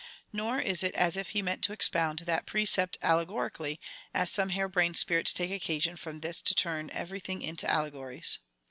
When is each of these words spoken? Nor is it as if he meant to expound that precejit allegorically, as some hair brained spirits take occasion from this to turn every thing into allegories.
Nor 0.33 0.57
is 0.59 0.81
it 0.81 0.95
as 0.95 1.15
if 1.15 1.29
he 1.29 1.43
meant 1.43 1.61
to 1.65 1.73
expound 1.73 2.17
that 2.25 2.47
precejit 2.47 2.95
allegorically, 3.03 3.79
as 4.15 4.31
some 4.31 4.49
hair 4.49 4.67
brained 4.67 4.97
spirits 4.97 5.31
take 5.31 5.51
occasion 5.51 5.95
from 5.95 6.21
this 6.21 6.41
to 6.41 6.55
turn 6.55 6.89
every 6.91 7.19
thing 7.19 7.43
into 7.43 7.69
allegories. 7.69 8.39